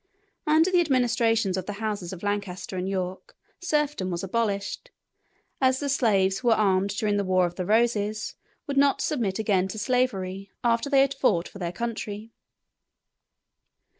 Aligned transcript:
Under 0.47 0.71
the 0.71 0.81
administrations 0.81 1.57
of 1.57 1.67
the 1.67 1.73
houses 1.73 2.11
of 2.11 2.23
Lancaster 2.23 2.75
and 2.75 2.89
York 2.89 3.37
serfdom 3.59 4.09
was 4.09 4.23
abolished, 4.23 4.89
as 5.61 5.79
the 5.79 5.89
slaves 5.89 6.39
who 6.39 6.47
were 6.47 6.55
armed 6.55 6.89
during 6.97 7.17
the 7.17 7.23
War 7.23 7.45
of 7.45 7.53
the 7.53 7.67
Roses 7.67 8.33
would 8.65 8.77
not 8.77 9.01
submit 9.01 9.37
again 9.37 9.67
to 9.67 9.77
slavery 9.77 10.49
after 10.63 10.89
they 10.89 11.01
had 11.01 11.13
fought 11.13 11.47
for 11.47 11.59
their 11.59 11.71
country. 11.71 12.31